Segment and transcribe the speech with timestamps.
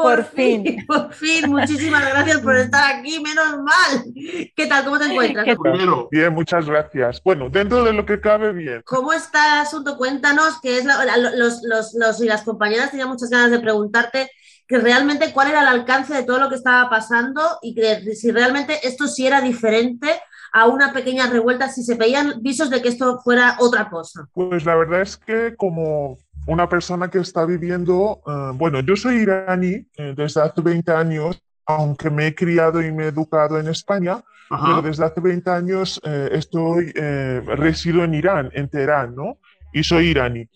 [0.00, 0.84] Por, fin.
[0.86, 4.04] Por fin, muchísimas gracias por estar aquí, menos mal.
[4.14, 4.84] ¿Qué tal?
[4.84, 5.46] ¿Cómo te encuentras?
[5.62, 7.22] Primero, bien, muchas gracias.
[7.22, 8.82] Bueno, dentro de lo que cabe, bien.
[8.84, 9.96] ¿Cómo está el asunto?
[9.96, 14.30] Cuéntanos, que es los, los, los, y las compañeras tenían muchas ganas de preguntarte
[14.66, 18.30] que realmente cuál era el alcance de todo lo que estaba pasando y que si
[18.30, 20.08] realmente esto sí era diferente
[20.52, 24.28] a una pequeña revuelta, si se veían visos de que esto fuera otra cosa.
[24.32, 29.16] Pues la verdad es que como una persona que está viviendo, eh, bueno, yo soy
[29.16, 33.68] iraní eh, desde hace 20 años, aunque me he criado y me he educado en
[33.68, 39.38] España, pero desde hace 20 años eh, estoy, resido en Irán, en Teherán, ¿no?
[39.72, 40.48] Y soy iraní.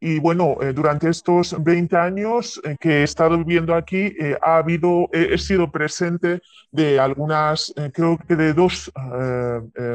[0.00, 5.72] y bueno, durante estos 20 años que he estado viviendo aquí, ha habido, he, sido
[5.72, 8.92] presente de algunas, creo que de dos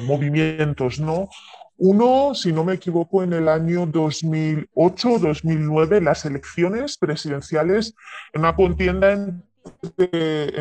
[0.08, 1.30] movimientos, ¿no?
[1.82, 7.96] Uno, si no me equivoco, en el año 2008-2009, las elecciones presidenciales,
[8.34, 9.46] en una contienda en,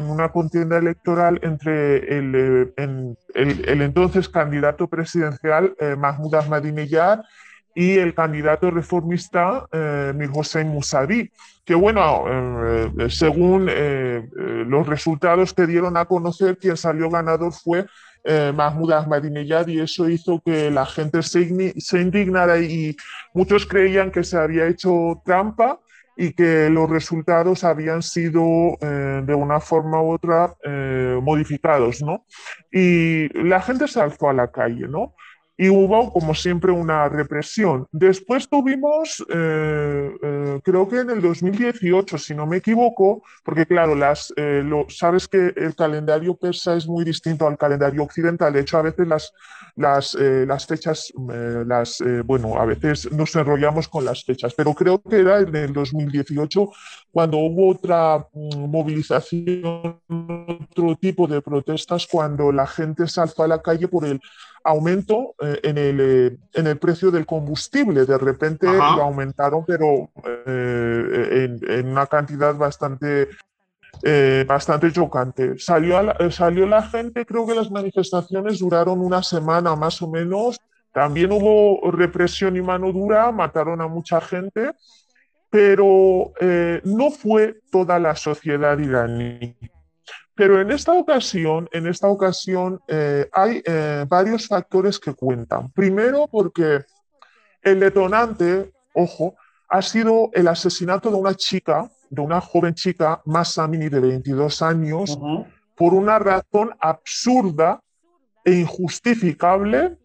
[0.05, 7.23] una contienda electoral entre el, eh, el, entonces candidato presidencial eh, Mahmoud Ahmadinejad
[7.75, 11.33] y el candidato reformista eh, Mir Hossein Mousavi,
[11.65, 17.87] que bueno, eh, según los resultados que dieron a conocer, quien salió ganador fue
[18.31, 21.41] eh, Mahmoud Ahmadinejad y eso hizo que la gente se,
[21.99, 22.95] indignara y
[23.33, 25.81] muchos creían que se había hecho trampa
[26.15, 32.27] y que los resultados habían sido eh, de una forma u otra eh, modificados, ¿no?
[32.71, 35.15] Y la gente se alzó a la calle, ¿no?
[35.61, 37.89] Y hubo, como siempre, una represión.
[37.91, 43.97] Después tuvimos, eh, eh, creo que en el 2018, si no me equivoco, porque claro,
[43.97, 48.53] las, eh, lo, sabes que el calendario persa es muy distinto al calendario occidental.
[48.53, 49.33] De hecho, a veces las,
[49.75, 51.13] las, las fechas,
[51.67, 55.73] las, bueno, a veces nos enrollamos con las fechas, pero creo que era en el
[55.73, 56.71] 2018
[57.11, 63.49] cuando hubo otra mm, movilización, otro tipo de protestas, cuando la gente se alzó a
[63.49, 64.21] la calle por el
[64.69, 68.05] aumento eh, en, el, eh, en el precio del combustible.
[68.05, 70.11] De repente lo aumentaron, pero
[70.47, 73.29] eh, en, una cantidad bastante,
[74.47, 75.59] bastante chocante.
[75.59, 75.99] Salió,
[76.31, 80.61] salió la gente, creo que las manifestaciones duraron una semana más o menos.
[80.93, 84.73] También hubo represión y mano dura, mataron a mucha gente,
[85.51, 86.33] pero
[86.85, 89.57] no fue toda la sociedad iraní.
[90.39, 95.69] Pero en esta ocasión, en esta ocasión eh, hay eh, varios factores que cuentan.
[95.73, 96.85] Primero, porque
[97.61, 99.35] el detonante, ojo,
[99.69, 105.19] ha sido el asesinato de una chica, de una joven chica, Masamini, de 22 años,
[105.75, 107.81] por una razón absurda
[108.45, 109.99] e injustificable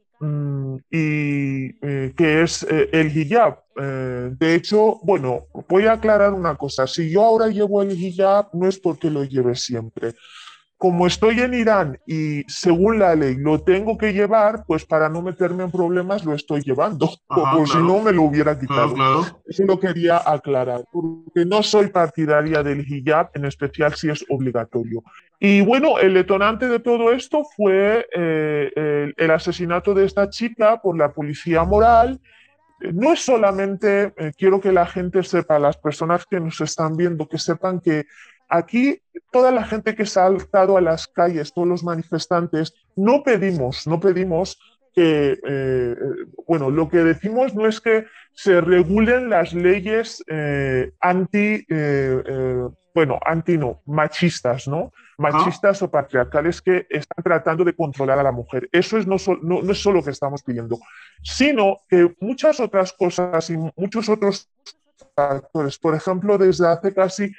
[0.89, 3.59] y eh, que es eh, el hijab.
[3.75, 6.87] Eh, de hecho, bueno, voy a aclarar una cosa.
[6.87, 10.13] Si yo ahora llevo el hijab, no es porque lo lleve siempre
[10.83, 15.21] como estoy en Irán y según la ley lo tengo que llevar, pues para no
[15.21, 18.93] meterme en problemas lo estoy llevando, como si no me lo hubiera quitado.
[19.47, 25.01] Eso lo quería aclarar, porque no soy partidaria del hijab, en especial si es obligatorio.
[25.39, 30.97] Y bueno, el detonante de todo esto fue eh, el, asesinato de esta chica por
[30.97, 32.19] la policía moral.
[32.91, 37.29] No es solamente, eh, quiero que la gente sepa, las personas que nos están viendo,
[37.29, 38.03] que sepan que
[38.53, 43.23] Aquí, toda la gente que se ha alzado a las calles, todos los manifestantes, no
[43.23, 44.59] pedimos, no pedimos
[44.93, 45.95] que, eh,
[46.45, 53.19] bueno, lo que decimos no es que se regulen las leyes eh, anti, eh, bueno,
[53.25, 54.93] anti no, machistas, ¿no?
[55.17, 58.69] Machistas o patriarcales que están tratando de controlar a la mujer.
[58.71, 60.77] Eso es no, no, no es solo lo que estamos pidiendo,
[61.23, 64.47] sino que muchas otras cosas y muchos otros
[65.15, 65.77] factores.
[65.77, 67.31] Por ejemplo, desde hace casi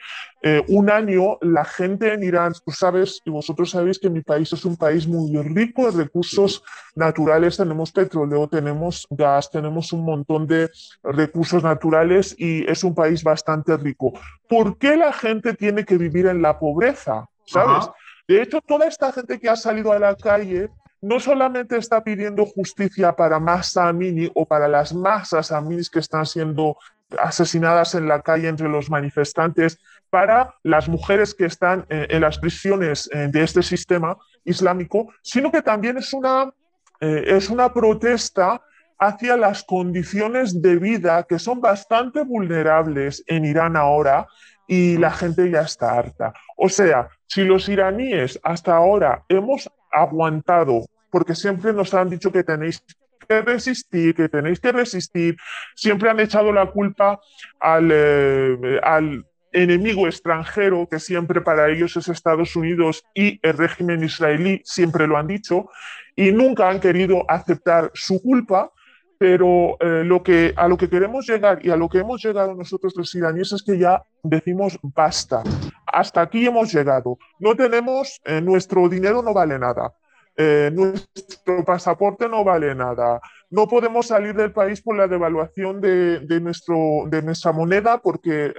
[0.43, 4.53] eh, un año, la gente en Irán, tú sabes y vosotros sabéis que mi país
[4.53, 6.63] es un país muy rico en recursos
[6.95, 7.57] naturales.
[7.57, 10.71] Tenemos petróleo, tenemos gas, tenemos un montón de
[11.03, 14.13] recursos naturales y es un país bastante rico.
[14.49, 17.29] ¿Por qué la gente tiene que vivir en la pobreza?
[17.47, 17.91] ¿Sabes?
[18.27, 20.71] De hecho, toda esta gente que ha salido a la calle
[21.05, 26.25] no solamente está pidiendo justicia para Masa Amini o para las masas Aminis que están
[26.25, 26.79] siendo
[27.21, 29.79] asesinadas en la calle entre los manifestantes,
[30.11, 35.51] para las mujeres que están eh, en las prisiones eh, de este sistema islámico, sino
[35.51, 36.53] que también es una,
[37.01, 38.63] eh, es una protesta
[38.97, 44.27] hacia las condiciones de vida que son bastante vulnerables en Irán ahora
[44.69, 46.33] y la gente ya está harta.
[46.57, 52.45] O sea, si los iraníes hasta ahora hemos aguantado, porque siempre nos han dicho que
[52.45, 52.85] tenéis
[53.25, 55.37] que resistir, que tenéis que resistir.
[55.75, 57.21] Siempre han echado la culpa
[57.61, 59.25] al, eh, al
[59.55, 65.17] enemigo extranjero, que siempre para ellos es Estados Unidos y el régimen israelí, siempre lo
[65.17, 65.71] han dicho,
[66.17, 68.73] y nunca han querido aceptar su culpa,
[69.17, 72.55] pero eh, lo que, a lo que queremos llegar y a lo que hemos llegado
[72.55, 75.43] nosotros los iraníes es que ya decimos basta,
[75.87, 79.93] hasta aquí hemos llegado, no tenemos, eh, nuestro dinero no vale nada,
[80.37, 83.21] eh, nuestro pasaporte no vale nada,
[83.51, 88.53] no podemos salir del país por la devaluación de, de nuestro, de nuestra moneda porque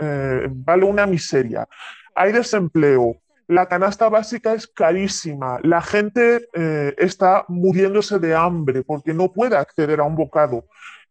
[0.50, 1.68] vale una miseria,
[2.16, 9.14] hay desempleo, la canasta básica es carísima, la gente eh, está muriéndose de hambre porque
[9.14, 10.66] no puede acceder a un bocado.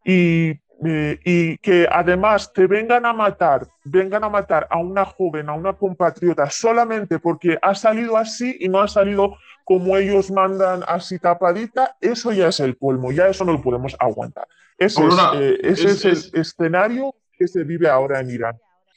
[0.04, 5.48] Y, eh, y, que además te vengan a matar, vengan a matar a una joven,
[5.48, 10.84] a una compatriota solamente porque ha salido así y no ha salido como ellos mandan
[10.86, 14.46] así tapadita, eso ya es el colmo, ya eso no lo podemos aguantar.
[14.76, 15.02] Ese,
[15.36, 18.56] eh, es, el escenario que se vive ahora en Irán.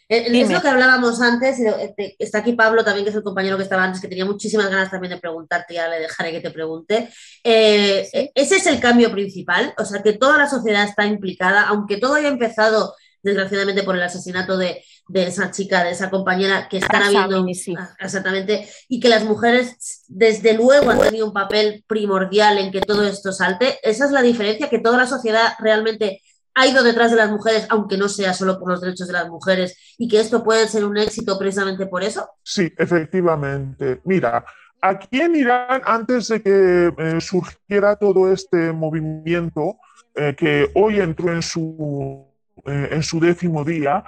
[0.10, 3.58] Eh, es lo que hablábamos antes, eh, está aquí Pablo también, que es el compañero
[3.58, 6.52] que estaba antes, que tenía muchísimas ganas también de preguntarte, ya le dejaré que te
[6.52, 7.10] pregunte.
[7.44, 11.98] Eh, ese es el cambio principal, o sea, que toda la sociedad está implicada, aunque
[11.98, 14.81] todo haya empezado, desgraciadamente, por el asesinato de,
[15.13, 17.45] esa chica, de esa compañera que están habiendo.
[17.77, 22.81] Ah, exactamente, y que las mujeres, desde luego, han tenido un papel primordial en que
[22.81, 23.80] todo esto salte.
[23.83, 26.21] Esa es la diferencia, que toda la sociedad realmente
[26.54, 29.30] ha ido detrás de las mujeres, aunque no sea solo por los derechos de las
[29.30, 32.27] mujeres, y que esto puede ser un éxito precisamente por eso?
[32.44, 34.01] Sí, efectivamente.
[34.06, 34.44] Mira,
[34.81, 39.77] aquí en Irán, antes de que eh, surgiera todo este movimiento,
[40.15, 42.25] eh, que hoy entró en su,
[42.65, 44.04] eh, en su décimo día,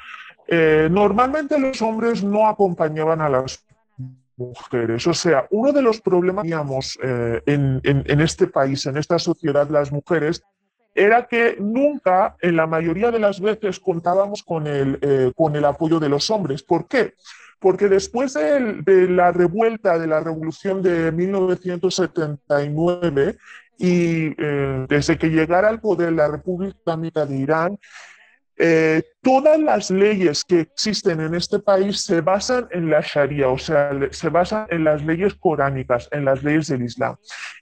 [0.50, 3.64] normalmente los hombres no acompañaban a las
[4.36, 5.06] mujeres.
[5.06, 9.70] O sea, uno de los problemas que teníamos en, en, este país, en esta sociedad,
[9.70, 10.44] las mujeres,
[11.00, 15.66] era que nunca, en la mayoría de las veces, contábamos con el, eh, con el
[15.66, 16.62] apoyo de los hombres.
[16.64, 17.14] ¿Por qué?
[17.60, 23.38] Porque después de, la revuelta, de la revolución de 1979,
[23.78, 27.80] y eh, desde que llegara al poder la República Islámica de Irán,
[28.62, 33.58] eh, todas las leyes que existen en este país se basan en la Sharia, o
[33.58, 37.16] sea, se basan en las leyes coránicas, en las leyes del Islam.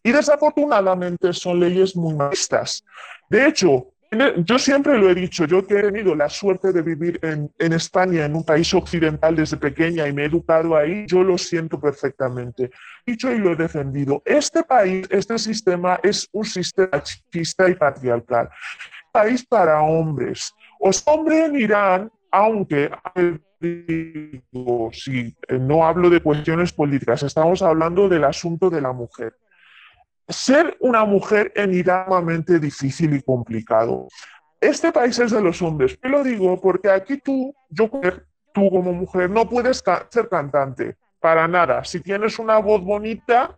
[0.04, 2.84] Y desafortunadamente son leyes muy machistas.
[3.30, 3.94] De hecho,
[4.38, 8.26] yo siempre lo he dicho, yo que he tenido la suerte de vivir en, España,
[8.26, 12.72] en un país occidental desde pequeña y me he educado ahí, yo lo siento perfectamente.
[13.06, 14.22] Dicho y lo he defendido.
[14.26, 18.50] Este país, este sistema es un sistema machista y patriarcal.
[19.12, 20.54] País para hombres.
[20.80, 22.92] Os hombre en Irán, aunque
[24.92, 29.34] si no hablo de cuestiones políticas, estamos hablando del asunto de la mujer
[30.28, 34.08] ser una mujer en Irán es difícil y complicado.
[34.60, 35.98] Este país es de los hombres.
[36.02, 37.90] Yo lo digo porque aquí tú, yo,
[38.54, 41.84] tú como mujer, no puedes ser cantante para nada.
[41.84, 43.58] Si tienes una voz bonita,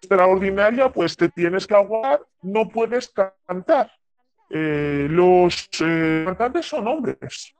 [0.00, 3.12] extraordinaria, pues te tienes que aguar, no puedes
[3.46, 3.90] cantar.
[4.56, 7.54] Eh, los eh, cantantes son hombres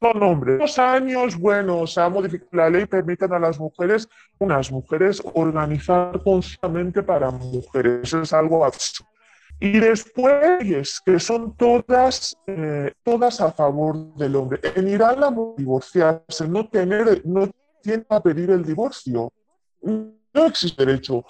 [0.00, 0.58] son hombres.
[0.58, 4.08] Los años, bueno, se ha modificado la ley, permiten a las mujeres,
[4.38, 8.12] unas mujeres, organizar constantemente para mujeres.
[8.12, 9.10] Es algo absurdo.
[9.58, 14.60] Y después, que son todas, eh, todas a favor del hombre.
[14.74, 17.50] En Irán, la divorciarse, no, tener, no
[17.80, 19.32] tiene a pedir el divorcio.
[19.80, 21.24] No existe derecho.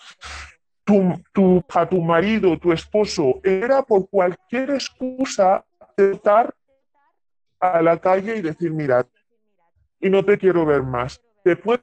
[0.86, 6.54] Tu, tu, a tu marido, tu esposo, era por cualquier excusa aceptar
[7.60, 9.04] a la calle y decir, mira,
[10.00, 11.20] y no te quiero ver más.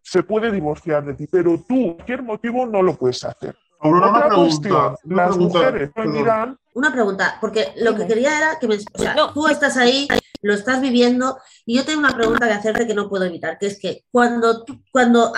[0.03, 3.55] se puede divorciar de ti, pero tú, cualquier motivo, no lo puedes hacer.
[3.83, 5.91] Ahora una pregunta, las mujeres
[6.73, 10.07] Una pregunta, porque lo que quería era que me, o sea, tú estás ahí,
[10.43, 13.67] lo estás viviendo, y yo tengo una pregunta que hacerte que no puedo evitar, que
[13.67, 15.33] es que cuando, cuando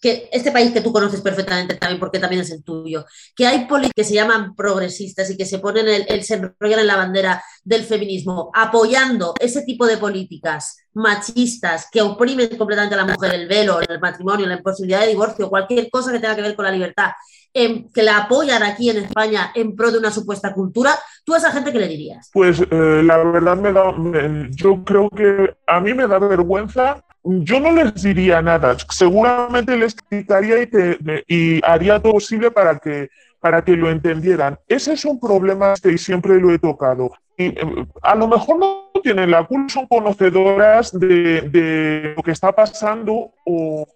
[0.00, 3.66] que este país que tú conoces perfectamente también, porque también es el tuyo, que hay
[3.66, 7.42] políticos que se llaman progresistas y que se ponen el, se enrollan en la bandera
[7.62, 13.48] del feminismo, apoyando ese tipo de políticas machistas que oprimen completamente a la mujer, el
[13.48, 16.70] velo, el matrimonio, la imposibilidad de divorcio, cualquier cosa que tenga que ver con la
[16.70, 17.10] libertad,
[17.54, 20.90] que la apoyan aquí en España en pro de una supuesta cultura,
[21.24, 22.30] ¿tú a esa gente qué le dirías?
[22.32, 23.94] Pues eh, la verdad me da,
[24.50, 29.94] yo creo que a mí me da vergüenza yo no les diría nada, seguramente les
[29.94, 30.56] explicaría
[31.26, 33.08] y, haría todo posible para que,
[33.40, 34.58] para que lo entendieran.
[34.68, 37.12] Ese es un problema que siempre lo he tocado.
[37.36, 42.52] Y eh, a lo mejor no tienen la culpa, son conocedoras de, lo que está
[42.52, 43.86] pasando o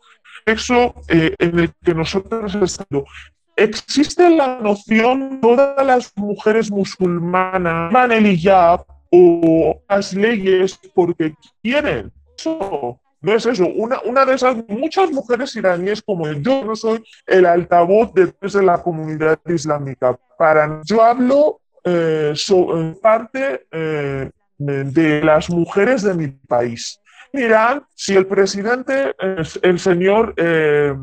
[0.47, 3.05] eso eh, en el que nosotros estamos.
[3.59, 12.13] Existe la noción, todas las mujeres musulmanas van el hijab o las leyes porque quieren.
[12.39, 13.67] Eso no es eso.
[13.67, 18.81] Una, una de esas muchas mujeres iraníes como yo no soy el altavoz de, la
[18.81, 20.17] comunidad islámica.
[20.39, 22.35] Para yo hablo eh,
[23.03, 27.01] parte eh, de las mujeres de mi país.
[27.33, 29.15] Mirad, si el presidente,
[29.63, 30.95] el señor eh,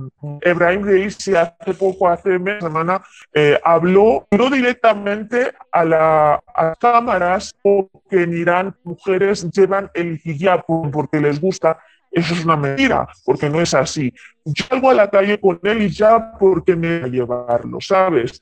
[0.42, 3.04] Ebrahim Reisi, hace poco, hace una semana,
[3.34, 11.20] eh, habló no directamente a, las cámaras porque en Irán mujeres llevan el hijab porque
[11.20, 11.78] les gusta,
[12.12, 14.14] eso es una mentira, porque no es así.
[14.46, 18.42] Yo salgo a la calle con el hijab porque me voy a llevarlo, ¿sabes?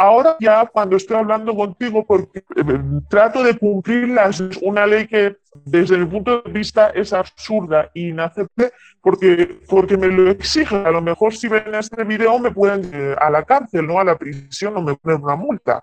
[0.00, 2.64] Ahora ya cuando estoy hablando contigo, porque eh,
[3.08, 4.16] trato de cumplir
[4.62, 10.08] una ley que desde mi punto de vista es absurda e inaceptable porque, porque me
[10.08, 10.74] lo exige.
[10.74, 14.04] A lo mejor si ven este video me pueden ir a la cárcel, no a
[14.04, 15.82] la prisión, o me ponen una multa,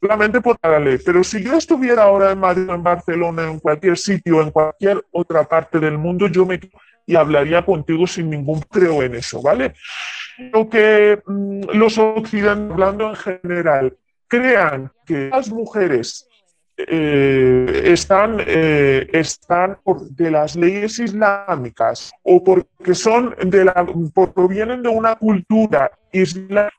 [0.00, 0.98] solamente por la ley.
[1.04, 5.44] Pero si yo estuviera ahora en Madrid, en Barcelona, en cualquier sitio, en cualquier otra
[5.44, 6.58] parte del mundo, yo me
[7.08, 9.74] y hablaría contigo sin ningún creo en eso, ¿vale?
[10.38, 13.96] Lo que mm, los occidentales, hablando en general,
[14.28, 16.28] crean que las mujeres
[16.76, 23.86] eh, están, eh, están por, de las leyes islámicas o porque son de la,
[24.32, 26.70] provienen de una cultura islámica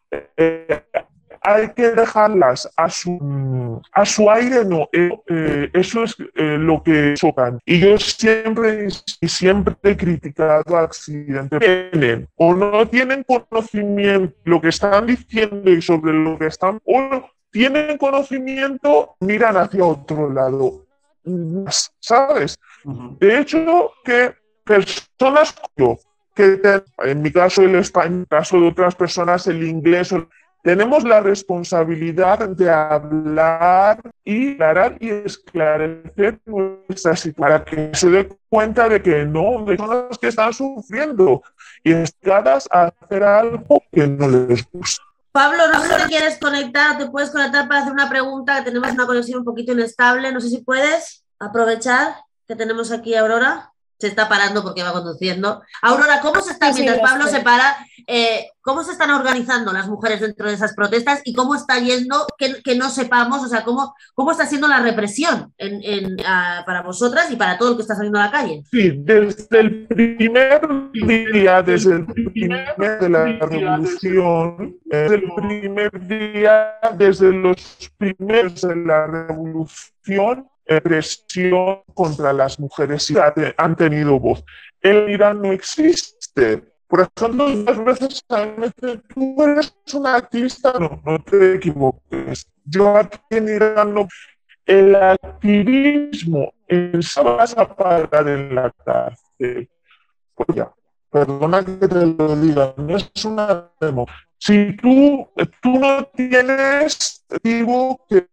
[1.41, 4.89] hay que dejarlas a su, a su aire, no.
[4.91, 7.59] Eh, eh, eso es eh, lo que chocan.
[7.65, 11.59] Y yo siempre, siempre he criticado accidentes.
[11.59, 17.29] Tienen o no tienen conocimiento lo que están diciendo y sobre lo que están, o
[17.51, 20.85] tienen conocimiento, miran hacia otro lado.
[21.99, 22.57] ¿Sabes?
[23.19, 25.55] De hecho, que personas
[26.35, 26.61] que
[26.99, 30.13] en mi caso el español, en el caso de otras personas el inglés,
[30.61, 38.29] tenemos la responsabilidad de hablar y aclarar y esclarecer nuestra situación para que se dé
[38.49, 41.41] cuenta de que no, de personas que están sufriendo
[41.83, 45.03] y estadas a hacer algo que no les gusta.
[45.31, 48.91] Pablo, no sé si quieres conectar, te puedes conectar para hacer una pregunta, que tenemos
[48.91, 52.15] una conexión un poquito inestable, no sé si puedes aprovechar
[52.47, 55.61] que tenemos aquí a Aurora se está parando porque va conduciendo.
[55.81, 57.77] Aurora, ¿cómo se está, mientras Pablo se para,
[58.07, 62.25] eh, cómo se están organizando las mujeres dentro de esas protestas y cómo está yendo,
[62.37, 65.53] que, no sepamos, o sea, cómo, cómo está siendo la represión
[66.65, 68.63] para vosotras y para todo el que está saliendo a la calle?
[68.71, 70.61] Sí, desde el primer
[70.93, 78.61] día, desde el primer día de la revolución, desde el primer día, desde los primeros
[78.61, 80.47] de la revolución,
[80.81, 83.15] presión contra las mujeres y
[83.57, 84.43] han tenido voz.
[84.81, 86.63] En Irán no existe.
[86.87, 88.23] Por ejemplo, muchas veces
[89.13, 92.47] tú eres una activista, no, te equivoques.
[92.65, 94.07] Yo aquí en Irán no.
[94.65, 99.69] El activismo en a parar en la cárcel.
[100.35, 100.71] Pues ya,
[101.11, 104.05] perdona que te lo diga, no es una demo.
[104.37, 105.27] Si tú,
[105.61, 108.25] tú no tienes activo que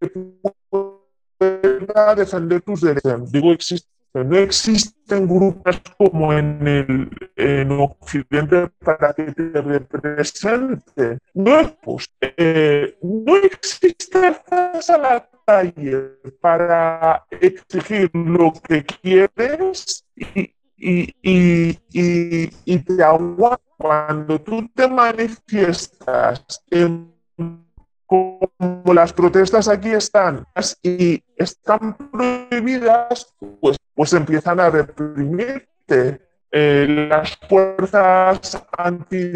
[1.38, 3.32] defender tus derechos.
[3.32, 11.18] Digo, existe, no existen grupos como en el en Occidente para que te representen.
[11.34, 12.10] No, pues,
[13.02, 23.02] no existe a la calle para exigir lo que quieres y, y, y, y, te
[23.02, 27.14] aguanta cuando tú te manifiestas en
[28.06, 30.46] como las protestas aquí están
[30.82, 36.20] y están prohibidas, pues, pues empiezan a reprimirte.
[36.52, 39.32] Eh, las fuerzas anti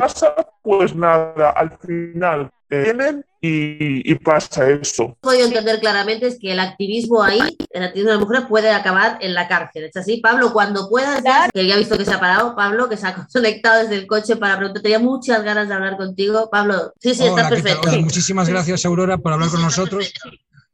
[0.62, 5.16] pues nada, al final vienen y, pasa eso.
[5.22, 8.70] Lo que entender claramente es que el activismo ahí, el activismo de la mujer puede
[8.70, 9.84] acabar en la cárcel.
[9.84, 10.18] ¿Es así?
[10.18, 11.22] Pablo, cuando puedas,
[11.52, 14.06] que ya he visto que se ha parado, Pablo, que se ha conectado desde el
[14.06, 16.48] coche para preguntar, tenía muchas ganas de hablar contigo.
[16.50, 17.90] Pablo, sí, sí, está perfecto.
[18.00, 20.12] Muchísimas gracias, Aurora, por hablar con nosotros.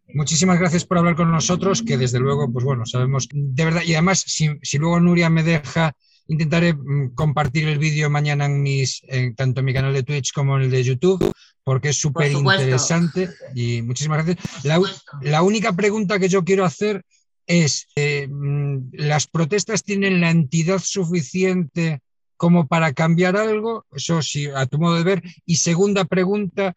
[0.09, 3.93] Muchísimas gracias por hablar con nosotros, que desde luego, pues bueno, sabemos de verdad, y
[3.95, 5.95] además, si, si luego Nuria me deja
[6.29, 9.03] intentaré mm, compartir el vídeo mañana en mis,
[9.37, 11.33] tanto en mi canal de Twitch como en el de YouTube,
[11.67, 14.65] porque es súper interesante y muchísimas gracias.
[15.21, 17.05] La, única pregunta que yo quiero hacer
[17.45, 22.01] es, eh, mm, ¿las protestas tienen la entidad suficiente
[22.37, 23.85] como para cambiar algo?
[23.93, 25.23] Eso sí, a tu modo de ver.
[25.45, 26.73] Y segunda pregunta,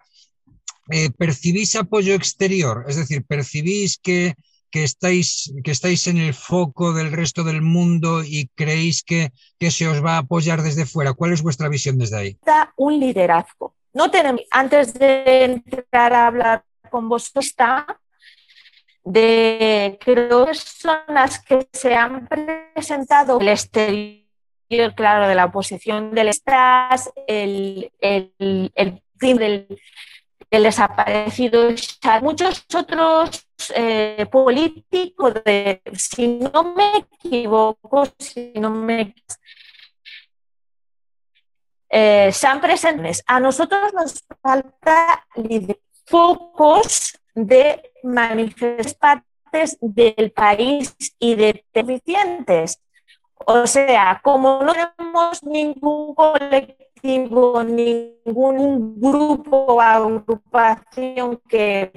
[0.90, 2.86] eh, ¿percibís apoyo exterior?
[2.88, 4.34] Es decir, ¿percibís que,
[4.72, 9.72] que, estáis, que estáis en el foco del resto del mundo y creéis que, que
[9.72, 11.14] se os va a apoyar desde fuera?
[11.14, 12.38] ¿Cuál es vuestra visión desde ahí?
[12.76, 18.00] Un liderazgo no tenemos, antes de entrar a hablar con vosotros, está
[19.04, 26.12] de creo que son las que se han presentado el exterior claro, de la oposición
[26.12, 29.82] del Estado, el, el, el, del,
[30.50, 31.70] del desaparecido
[32.22, 39.14] muchos otros eh, políticos, de, si no me equivoco, si no me
[41.90, 43.24] eh, sean presentes.
[43.28, 45.26] A nosotros nos falta
[46.06, 52.82] focos de manifestantes del país y de deficientes.
[53.46, 61.92] O sea, como no tenemos ningún colectivo, ningún grupo o agrupación que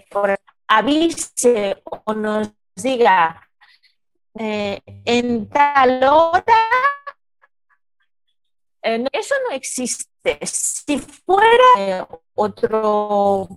[0.66, 3.48] avise o nos diga
[4.38, 6.68] eh, en tal hora,
[8.82, 10.38] eh, eso no existe.
[10.44, 12.04] Si fuera eh,
[12.34, 13.48] otro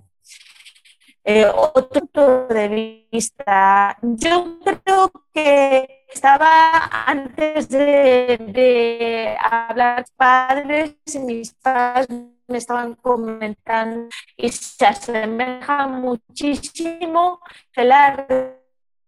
[1.28, 3.98] eh, otro punto de vista.
[4.00, 6.75] Yo creo que estaba
[7.06, 12.08] antes de, hablar padres mis padres
[12.48, 17.40] me estaban comentando y se asemeja muchísimo
[17.76, 18.56] de la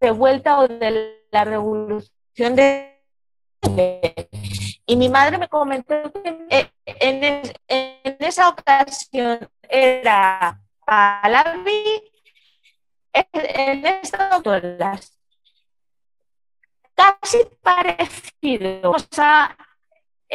[0.01, 2.95] revuelta o de la revolución de
[4.87, 7.53] y mi madre me comentó que en,
[8.21, 12.05] esa ocasión era Palavi
[13.13, 15.18] en estas autoras
[16.99, 18.91] casi parecido.
[18.91, 19.57] O sea,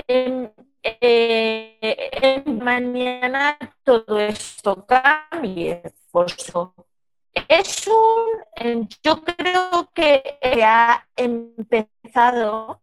[0.08, 0.54] en,
[2.64, 5.82] mañana todo esto cambie.
[7.48, 12.82] Es un, yo creo que ha empezado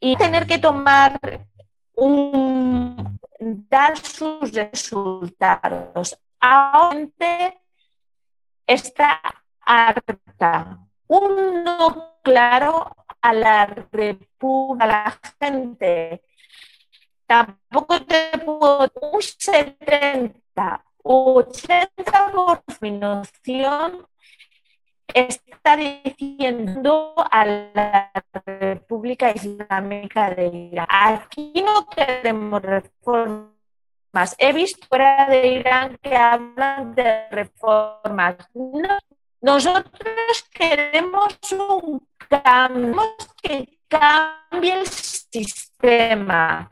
[0.00, 1.18] y tener que tomar
[1.94, 6.18] un, dar sus resultados.
[6.40, 7.54] Ahora
[8.66, 9.20] está
[9.60, 10.87] harta.
[11.08, 16.22] Un no claro a la república, gente.
[17.26, 24.06] Tampoco te puedo un 70, 80 por noción
[25.14, 28.12] está diciendo a la
[28.44, 34.36] República Islámica de Irán, aquí no queremos reformas.
[34.38, 38.36] He visto fuera de Irán que hablan de reformas.
[39.40, 43.02] Nosotros queremos un cambio,
[43.42, 46.68] que cambie el sistema.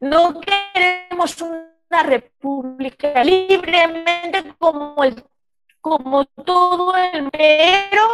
[0.00, 5.22] No queremos una república libremente como el
[5.80, 8.06] como todo el pero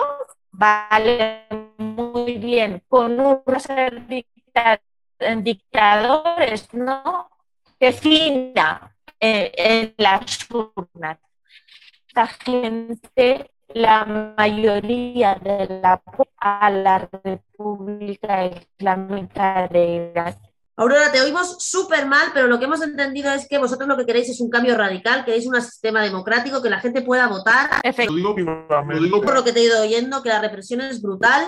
[0.51, 3.45] vale muy bien con unos
[5.43, 7.31] dictadores, ¿no?
[7.79, 11.19] Que fina eh, en las urnas.
[12.19, 16.03] Esta gente, la mayoría de la
[16.41, 20.35] a la República Islámica de Irán
[20.75, 24.05] Aurora, te oímos súper mal, pero lo que hemos entendido es que vosotros lo que
[24.05, 27.71] queréis es un cambio radical, queréis un sistema democrático, que la gente pueda votar.
[29.25, 31.47] Por lo que te he ido oyendo, que la represión es brutal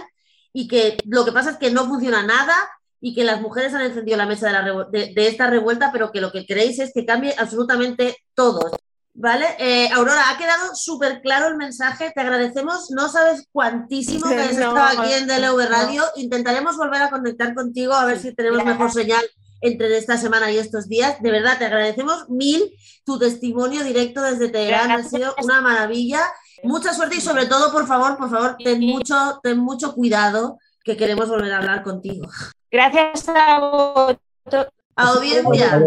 [0.53, 2.55] y que lo que pasa es que no funciona nada
[3.01, 4.53] y que las mujeres han encendido la mesa
[4.93, 8.71] de, de esta revuelta, pero que lo que queréis es que cambie absolutamente todo.
[9.12, 9.46] ¿Vale?
[9.59, 12.12] Eh, Aurora, ha quedado súper claro el mensaje.
[12.14, 12.90] Te agradecemos.
[12.90, 16.05] No sabes cuantísimo que has estado aquí en DLV Radio.
[16.16, 19.25] Intentaremos volver a conectar contigo a ver si tenemos mejor señal
[19.61, 21.20] entre esta semana y estos días.
[21.20, 22.73] De verdad, te agradecemos mil
[23.05, 24.90] tu testimonio directo desde Teherán.
[24.90, 26.20] Ha sido una maravilla.
[26.62, 30.96] Mucha suerte y sobre todo, por favor, por favor, ten mucho, ten mucho cuidado que
[30.96, 32.29] queremos volver a hablar contigo.
[32.70, 34.73] Gracias a vosotros.
[35.09, 35.83] Audiencia,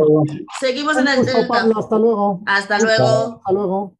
[0.60, 2.42] seguimos en el Hasta luego.
[2.46, 3.36] Hasta luego.
[3.38, 3.94] Hasta luego.